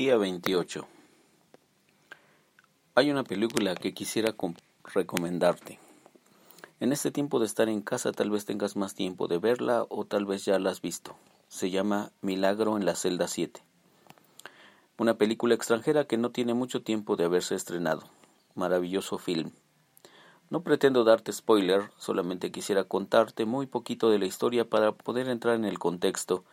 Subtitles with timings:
[0.00, 0.88] Día 28.
[2.94, 4.34] Hay una película que quisiera
[4.94, 5.78] recomendarte.
[6.80, 10.06] En este tiempo de estar en casa tal vez tengas más tiempo de verla o
[10.06, 11.16] tal vez ya la has visto.
[11.48, 13.62] Se llama Milagro en la celda 7.
[14.96, 18.04] Una película extranjera que no tiene mucho tiempo de haberse estrenado.
[18.54, 19.52] Maravilloso film.
[20.48, 25.56] No pretendo darte spoiler, solamente quisiera contarte muy poquito de la historia para poder entrar
[25.56, 26.46] en el contexto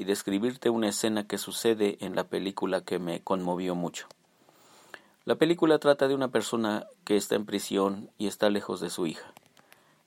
[0.00, 4.06] y describirte una escena que sucede en la película que me conmovió mucho.
[5.26, 9.06] La película trata de una persona que está en prisión y está lejos de su
[9.06, 9.34] hija.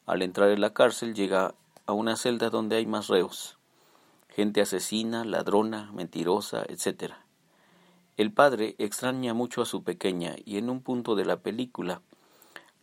[0.07, 1.53] Al entrar en la cárcel llega
[1.85, 3.59] a una celda donde hay más reos,
[4.29, 7.13] gente asesina, ladrona, mentirosa, etc.
[8.17, 12.01] El padre extraña mucho a su pequeña y en un punto de la película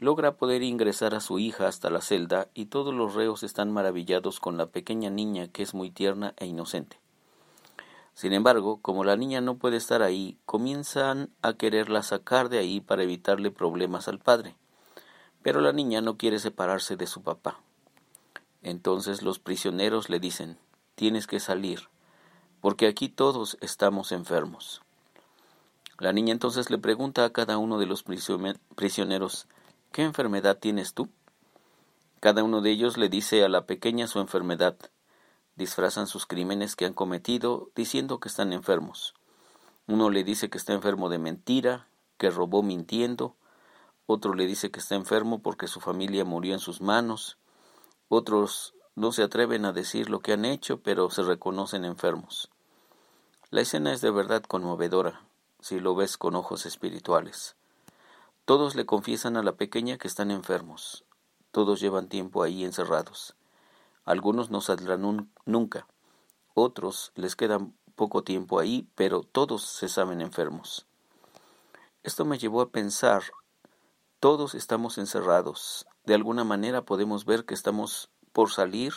[0.00, 4.40] logra poder ingresar a su hija hasta la celda y todos los reos están maravillados
[4.40, 6.98] con la pequeña niña que es muy tierna e inocente.
[8.14, 12.80] Sin embargo, como la niña no puede estar ahí, comienzan a quererla sacar de ahí
[12.80, 14.56] para evitarle problemas al padre.
[15.42, 17.60] Pero la niña no quiere separarse de su papá.
[18.62, 20.58] Entonces los prisioneros le dicen,
[20.94, 21.88] tienes que salir,
[22.60, 24.82] porque aquí todos estamos enfermos.
[25.98, 29.46] La niña entonces le pregunta a cada uno de los prisioneros,
[29.92, 31.08] ¿Qué enfermedad tienes tú?
[32.20, 34.76] Cada uno de ellos le dice a la pequeña su enfermedad.
[35.56, 39.14] Disfrazan sus crímenes que han cometido diciendo que están enfermos.
[39.88, 41.88] Uno le dice que está enfermo de mentira,
[42.18, 43.34] que robó mintiendo.
[44.06, 47.36] Otro le dice que está enfermo porque su familia murió en sus manos.
[48.08, 52.48] Otros no se atreven a decir lo que han hecho, pero se reconocen enfermos.
[53.50, 55.22] La escena es de verdad conmovedora,
[55.58, 57.56] si lo ves con ojos espirituales.
[58.50, 61.04] Todos le confiesan a la pequeña que están enfermos.
[61.52, 63.36] Todos llevan tiempo ahí encerrados.
[64.04, 65.86] Algunos no saldrán nunca.
[66.54, 70.84] Otros les quedan poco tiempo ahí, pero todos se saben enfermos.
[72.02, 73.22] Esto me llevó a pensar,
[74.18, 75.86] todos estamos encerrados.
[76.04, 78.94] De alguna manera podemos ver que estamos por salir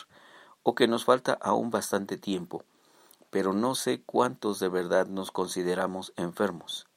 [0.64, 2.64] o que nos falta aún bastante tiempo,
[3.30, 6.88] pero no sé cuántos de verdad nos consideramos enfermos.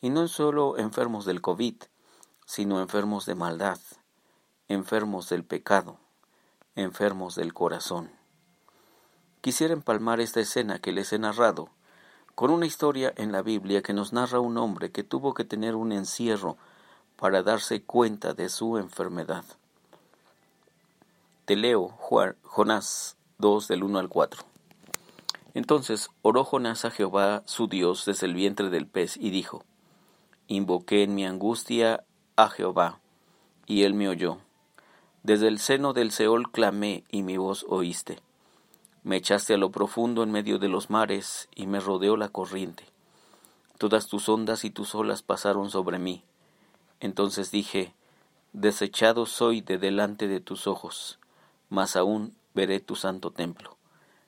[0.00, 1.76] Y no solo enfermos del COVID,
[2.46, 3.78] sino enfermos de maldad,
[4.68, 5.98] enfermos del pecado,
[6.74, 8.10] enfermos del corazón.
[9.40, 11.70] Quisiera empalmar esta escena que les he narrado
[12.34, 15.74] con una historia en la Biblia que nos narra un hombre que tuvo que tener
[15.74, 16.56] un encierro
[17.16, 19.44] para darse cuenta de su enfermedad.
[21.44, 21.88] Te leo
[22.42, 24.42] Jonás 2 del 1 al 4.
[25.52, 29.64] Entonces oró Jonás a Jehová su Dios desde el vientre del pez y dijo,
[30.52, 32.02] Invoqué en mi angustia
[32.34, 32.98] a Jehová,
[33.66, 34.38] y él me oyó.
[35.22, 38.18] Desde el seno del Seol clamé, y mi voz oíste.
[39.04, 42.84] Me echaste a lo profundo en medio de los mares, y me rodeó la corriente.
[43.78, 46.24] Todas tus ondas y tus olas pasaron sobre mí.
[46.98, 47.94] Entonces dije,
[48.52, 51.20] Desechado soy de delante de tus ojos,
[51.68, 53.76] mas aún veré tu santo templo.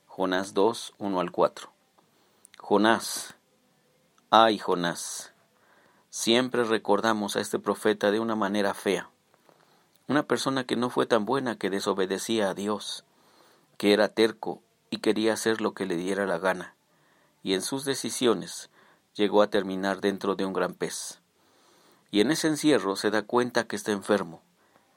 [0.06, 1.68] Jonás 2, 1 al 4.
[2.58, 3.34] Jonás,
[4.30, 5.31] ay Jonás,
[6.14, 9.08] Siempre recordamos a este profeta de una manera fea,
[10.08, 13.06] una persona que no fue tan buena que desobedecía a Dios,
[13.78, 16.74] que era terco y quería hacer lo que le diera la gana,
[17.42, 18.68] y en sus decisiones
[19.14, 21.22] llegó a terminar dentro de un gran pez.
[22.10, 24.42] Y en ese encierro se da cuenta que está enfermo,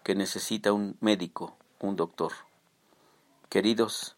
[0.03, 2.33] que necesita un médico, un doctor.
[3.47, 4.17] Queridos,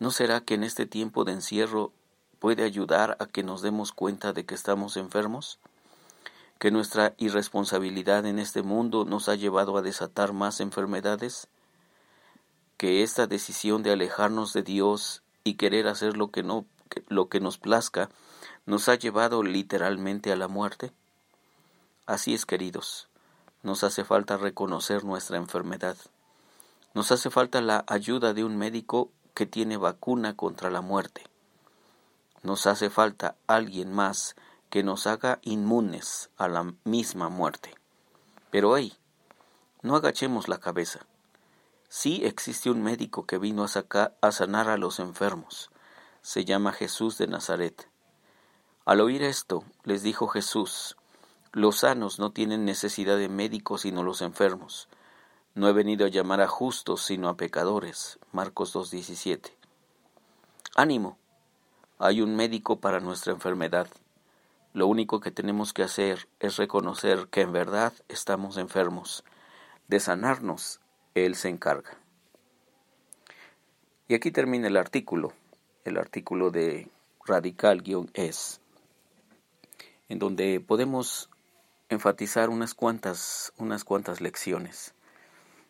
[0.00, 1.92] ¿no será que en este tiempo de encierro
[2.40, 5.60] puede ayudar a que nos demos cuenta de que estamos enfermos?
[6.62, 11.48] Que nuestra irresponsabilidad en este mundo nos ha llevado a desatar más enfermedades,
[12.76, 16.64] que esta decisión de alejarnos de Dios y querer hacer lo que no
[17.08, 18.10] lo que nos plazca
[18.64, 20.92] nos ha llevado literalmente a la muerte.
[22.06, 23.08] Así es, queridos,
[23.64, 25.96] nos hace falta reconocer nuestra enfermedad.
[26.94, 31.24] Nos hace falta la ayuda de un médico que tiene vacuna contra la muerte.
[32.44, 34.36] Nos hace falta alguien más
[34.72, 37.74] que nos haga inmunes a la misma muerte.
[38.50, 38.94] Pero hey,
[39.82, 41.00] no agachemos la cabeza.
[41.90, 45.70] Sí existe un médico que vino a, a sanar a los enfermos.
[46.22, 47.86] Se llama Jesús de Nazaret.
[48.86, 50.96] Al oír esto, les dijo Jesús,
[51.52, 54.88] los sanos no tienen necesidad de médicos sino los enfermos.
[55.54, 58.18] No he venido a llamar a justos sino a pecadores.
[58.32, 59.52] Marcos 2.17.
[60.76, 61.18] Ánimo.
[61.98, 63.86] Hay un médico para nuestra enfermedad.
[64.74, 69.22] Lo único que tenemos que hacer es reconocer que en verdad estamos enfermos.
[69.86, 70.80] De sanarnos,
[71.14, 71.98] Él se encarga.
[74.08, 75.34] Y aquí termina el artículo,
[75.84, 76.88] el artículo de
[77.26, 78.60] radical-es.
[80.08, 81.28] en donde podemos
[81.90, 84.94] enfatizar unas cuantas, unas cuantas lecciones.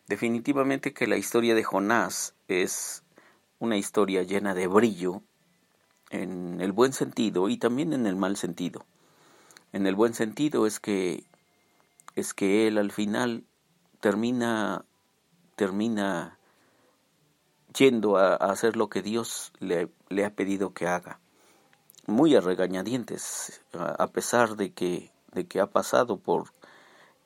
[0.07, 3.03] Definitivamente que la historia de Jonás es
[3.59, 5.21] una historia llena de brillo
[6.09, 8.85] en el buen sentido y también en el mal sentido.
[9.73, 11.25] En el buen sentido es que
[12.15, 13.43] es que él al final
[13.99, 14.85] termina
[15.55, 16.37] termina
[17.75, 21.19] yendo a, hacer lo que Dios le, le, ha pedido que haga.
[22.05, 26.51] Muy a regañadientes, a, pesar de que, de que ha pasado por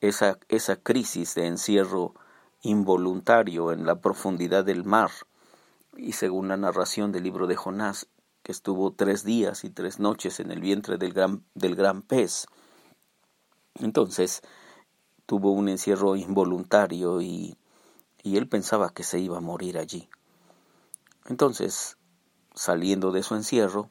[0.02, 2.14] esa, esa crisis de encierro
[2.62, 5.12] involuntario en la profundidad del mar.
[5.96, 8.08] Y según la narración del libro de Jonás,
[8.48, 12.48] que estuvo tres días y tres noches en el vientre del gran, del gran pez.
[13.76, 14.42] Entonces
[15.26, 17.58] tuvo un encierro involuntario y,
[18.24, 20.08] y él pensaba que se iba a morir allí.
[21.26, 21.98] Entonces,
[22.56, 23.90] saliendo de su encierro,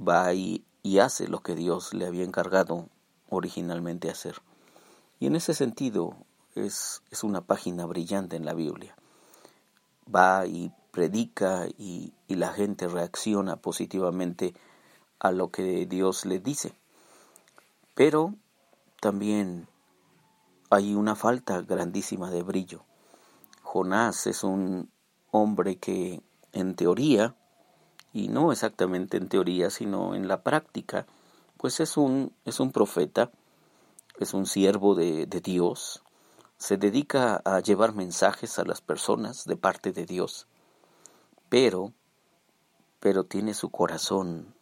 [0.00, 2.88] va y, y hace lo que Dios le había encargado
[3.28, 4.36] originalmente hacer.
[5.18, 6.16] Y en ese sentido
[6.54, 8.96] es, es una página brillante en la Biblia.
[10.08, 14.54] Va y predica y, y la gente reacciona positivamente
[15.18, 16.72] a lo que Dios le dice.
[17.94, 18.34] Pero
[19.00, 19.68] también
[20.70, 22.84] hay una falta grandísima de brillo.
[23.62, 24.90] Jonás es un
[25.30, 26.22] hombre que
[26.52, 27.34] en teoría,
[28.12, 31.06] y no exactamente en teoría, sino en la práctica,
[31.56, 33.30] pues es un, es un profeta,
[34.18, 36.02] es un siervo de, de Dios,
[36.56, 40.46] se dedica a llevar mensajes a las personas de parte de Dios,
[41.50, 41.92] pero,
[42.98, 44.54] pero tiene su corazón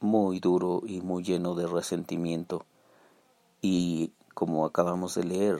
[0.00, 2.64] muy duro y muy lleno de resentimiento
[3.60, 5.58] y, como acabamos de leer,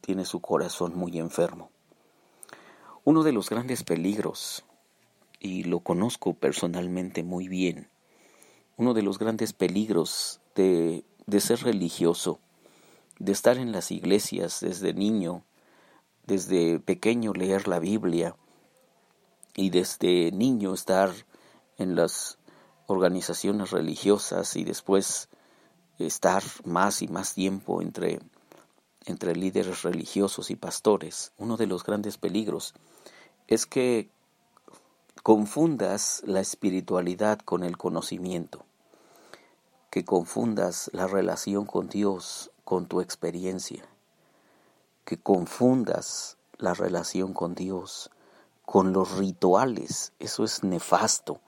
[0.00, 1.70] tiene su corazón muy enfermo.
[3.04, 4.64] Uno de los grandes peligros,
[5.38, 7.90] y lo conozco personalmente muy bien,
[8.78, 12.40] uno de los grandes peligros de, de ser religioso
[13.20, 15.44] de estar en las iglesias desde niño,
[16.26, 18.34] desde pequeño leer la Biblia
[19.60, 21.12] y desde niño estar
[21.76, 22.38] en las
[22.86, 25.28] organizaciones religiosas y después
[25.98, 28.20] estar más y más tiempo entre,
[29.04, 32.72] entre líderes religiosos y pastores, uno de los grandes peligros
[33.48, 34.08] es que
[35.22, 38.64] confundas la espiritualidad con el conocimiento,
[39.90, 43.84] que confundas la relación con Dios con tu experiencia,
[45.04, 48.10] que confundas la relación con Dios
[48.70, 51.40] con los rituales, eso es nefasto,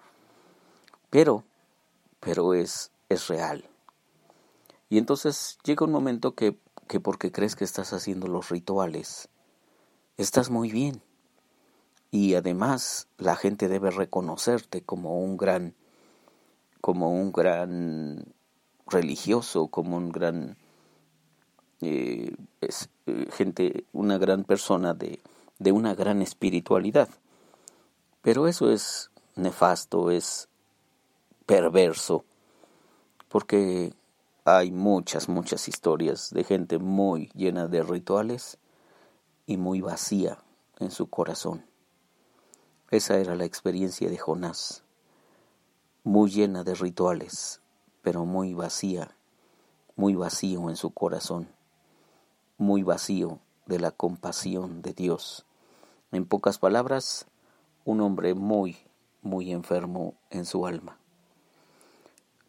[1.08, 1.44] pero,
[2.18, 3.64] pero es, es real.
[4.88, 6.58] Y entonces llega un momento que,
[6.88, 9.28] que porque crees que estás haciendo los rituales,
[10.16, 11.00] estás muy bien.
[12.10, 15.76] Y además la gente debe reconocerte como un gran,
[16.80, 18.34] como un gran
[18.88, 20.56] religioso, como un gran
[21.82, 25.20] eh, es eh, gente, una gran persona de,
[25.62, 27.08] de una gran espiritualidad.
[28.20, 30.48] Pero eso es nefasto, es
[31.46, 32.24] perverso,
[33.28, 33.94] porque
[34.44, 38.58] hay muchas, muchas historias de gente muy llena de rituales
[39.46, 40.38] y muy vacía
[40.78, 41.64] en su corazón.
[42.90, 44.84] Esa era la experiencia de Jonás,
[46.04, 47.60] muy llena de rituales,
[48.02, 49.16] pero muy vacía,
[49.96, 51.48] muy vacío en su corazón
[52.62, 55.44] muy vacío de la compasión de Dios.
[56.12, 57.26] En pocas palabras,
[57.86, 58.76] un hombre muy,
[59.22, 60.98] muy enfermo en su alma.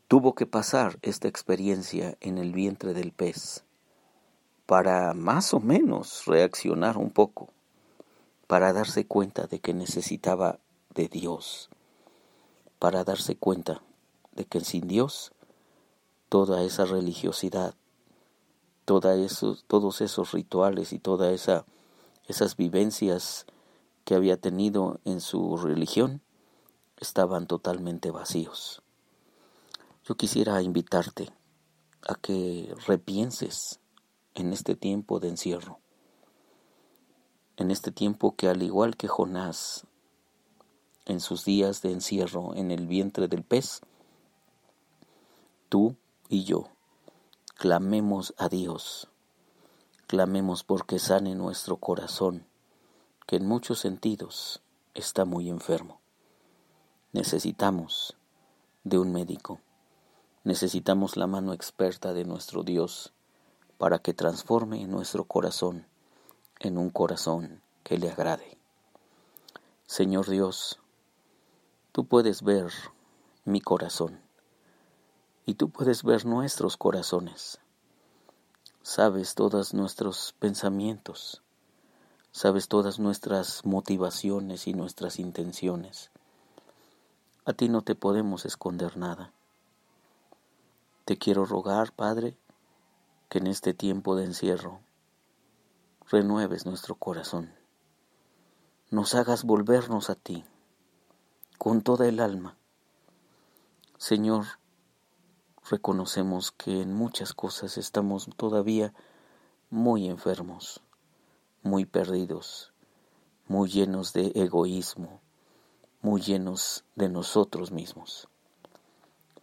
[0.10, 3.64] Tuvo que pasar esta experiencia en el vientre del pez
[4.66, 7.50] para más o menos reaccionar un poco,
[8.48, 10.60] para darse cuenta de que necesitaba
[10.94, 11.70] de Dios,
[12.80, 13.82] para darse cuenta
[14.34, 15.32] de que sin Dios
[16.28, 17.76] toda esa religiosidad,
[18.86, 21.66] esos, todos esos rituales y todas esa,
[22.28, 23.46] esas vivencias
[24.04, 26.22] que había tenido en su religión
[26.98, 28.82] estaban totalmente vacíos.
[30.04, 31.32] Yo quisiera invitarte
[32.08, 33.80] a que repienses
[34.36, 35.80] en este tiempo de encierro,
[37.58, 39.88] en este tiempo que al igual que Jonás,
[41.06, 43.82] en sus días de encierro en el vientre del pez,
[45.70, 45.96] tú
[46.30, 46.74] y yo
[47.64, 49.08] Clamemos a Dios,
[50.08, 52.46] clamemos porque sane nuestro corazón,
[53.26, 54.62] que en muchos sentidos
[54.94, 56.02] está muy enfermo.
[57.12, 58.18] Necesitamos
[58.84, 59.62] de un médico,
[60.44, 63.14] necesitamos la mano experta de nuestro Dios
[63.78, 65.88] para que transforme nuestro corazón
[66.60, 68.58] en un corazón que le agrade.
[69.86, 70.80] Señor Dios,
[71.92, 72.72] tú puedes ver
[73.46, 74.22] mi corazón
[75.46, 77.60] y tú puedes ver nuestros corazones.
[78.82, 81.42] Sabes todos nuestros pensamientos,
[82.34, 86.10] sabes todas nuestras motivaciones y nuestras intenciones.
[87.46, 89.32] A ti no te podemos esconder nada.
[91.06, 92.36] Te quiero rogar, Padre,
[93.30, 94.80] que en este tiempo de encierro
[96.10, 97.54] renueves nuestro corazón,
[98.90, 100.44] nos hagas volvernos a ti
[101.60, 102.58] con toda el alma.
[103.98, 104.46] Señor,
[105.70, 108.92] reconocemos que en muchas cosas estamos todavía
[109.70, 110.82] muy enfermos,
[111.64, 112.74] muy perdidos,
[113.48, 115.22] muy llenos de egoísmo,
[116.02, 118.28] muy llenos de nosotros mismos.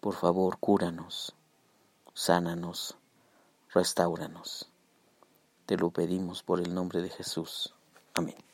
[0.01, 1.35] Por favor, cúranos,
[2.15, 2.97] sánanos,
[3.73, 4.71] restauranos.
[5.65, 7.75] Te lo pedimos por el nombre de Jesús.
[8.15, 8.50] Amén.